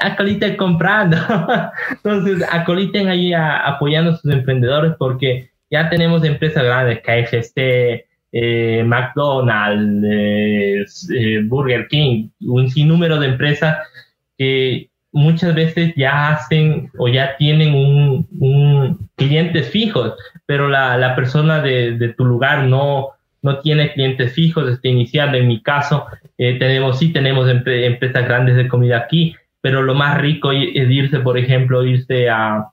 [0.00, 1.16] acoliten comprando.
[1.90, 10.04] Entonces, acoliten ahí apoyando a sus emprendedores porque ya tenemos empresas grandes, KFC, eh, McDonald's,
[10.04, 10.84] eh,
[11.14, 13.78] eh, Burger King, un sinnúmero de empresas
[14.36, 20.12] que muchas veces ya hacen o ya tienen un, clientes fijos,
[20.44, 23.12] pero la, persona de, tu lugar no,
[23.46, 25.38] no tiene clientes fijos, está iniciando.
[25.38, 30.18] En mi caso, eh, tenemos, sí tenemos empresas grandes de comida aquí, pero lo más
[30.18, 32.66] rico es irse, por ejemplo, irse a,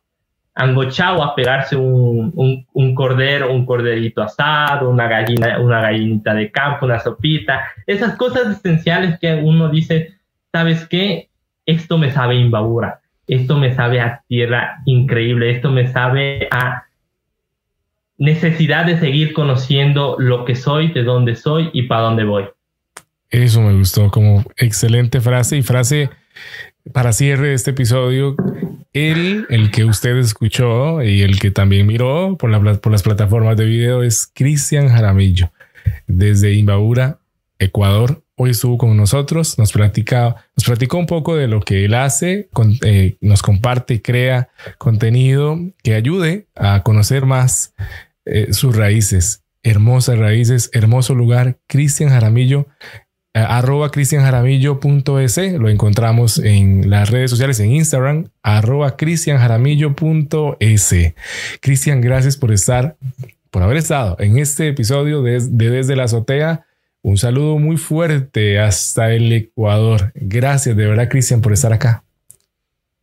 [0.56, 6.86] angochado a pegarse un, un, cordero, un corderito asado, una gallina, una gallinita de campo,
[6.86, 10.14] una sopita, esas cosas esenciales que uno dice,
[10.52, 11.30] ¿sabes qué?
[11.66, 16.84] Esto me sabe imbabura, esto me sabe a tierra increíble, esto me sabe a
[18.24, 22.46] necesidad de seguir conociendo lo que soy, de dónde soy y para dónde voy.
[23.30, 26.10] Eso me gustó como excelente frase y frase
[26.94, 28.38] para cierre de este episodio.
[28.94, 33.66] Él, el que usted escuchó y el que también miró por, por las plataformas de
[33.66, 35.52] video es Cristian Jaramillo
[36.08, 37.20] desde Imbabura,
[37.60, 38.24] Ecuador.
[38.36, 42.48] Hoy estuvo con nosotros, nos, platica, nos platicó un poco de lo que él hace,
[42.86, 44.48] eh, nos comparte y crea
[44.78, 47.74] contenido que ayude a conocer más
[48.26, 49.44] eh, sus raíces.
[49.64, 51.58] Hermosas raíces, hermoso lugar.
[51.68, 52.68] Cristian Jaramillo
[53.36, 61.16] eh, arroba cristianjaramillo.es, lo encontramos en las redes sociales, en Instagram, arroba cristianjaramillo.es.
[61.60, 62.96] Cristian, gracias por estar,
[63.50, 66.68] por haber estado en este episodio de, Desde la Azotea.
[67.02, 70.12] Un saludo muy fuerte hasta el Ecuador.
[70.14, 72.04] Gracias de verdad, Cristian, por estar acá.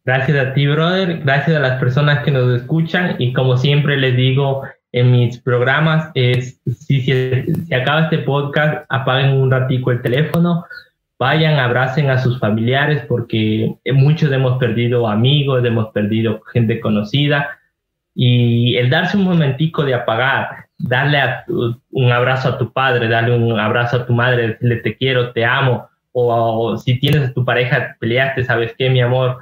[0.04, 1.22] Gracias a ti, brother.
[1.24, 3.16] Gracias a las personas que nos escuchan.
[3.18, 4.62] Y como siempre les digo,
[4.93, 10.64] en mis programas es, si se acaba este podcast, apaguen un ratico el teléfono,
[11.18, 17.59] vayan, abracen a sus familiares porque muchos hemos perdido amigos, hemos perdido gente conocida
[18.14, 21.18] y el darse un momentico de apagar, darle
[21.91, 25.45] un abrazo a tu padre, darle un abrazo a tu madre, decirle te quiero, te
[25.45, 29.38] amo, o, si tienes a tu pareja, peleaste, sabes qué, mi amor,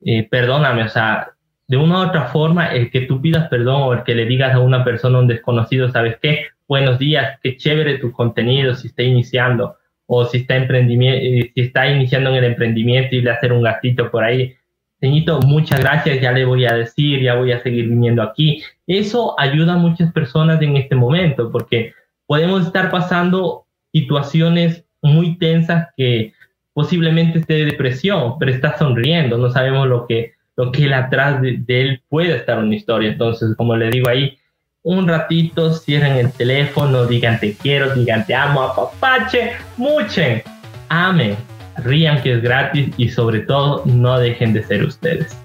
[0.00, 1.32] eh, perdóname, o sea,
[1.68, 4.54] de una u otra forma, el que tú pidas perdón o el que le digas
[4.54, 6.46] a una persona, un desconocido, ¿sabes qué?
[6.68, 11.88] Buenos días, qué chévere tu contenido si está iniciando o si está, eh, si está
[11.88, 14.54] iniciando en el emprendimiento y le hacer un gatito por ahí.
[15.00, 18.62] Señito, muchas gracias, ya le voy a decir, ya voy a seguir viniendo aquí.
[18.86, 21.92] Eso ayuda a muchas personas en este momento porque
[22.26, 26.32] podemos estar pasando situaciones muy tensas que
[26.72, 31.40] posiblemente esté de depresión, pero está sonriendo, no sabemos lo que lo que él atrás
[31.42, 33.10] de, él puede estar una historia.
[33.10, 34.38] Entonces, como le digo ahí,
[34.82, 40.42] un ratito, cierren el teléfono, digan te quiero, digan te amo, apapache, muchen,
[40.88, 41.36] amen,
[41.78, 45.36] rían que es gratis y sobre todo no dejen de ser ustedes.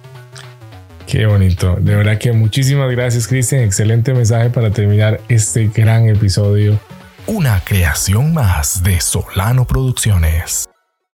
[1.07, 1.75] Qué bonito.
[1.79, 3.63] De verdad que muchísimas gracias, Cristian.
[3.63, 6.79] Excelente mensaje para terminar este gran episodio.
[7.27, 10.70] Una creación más de Solano Producciones.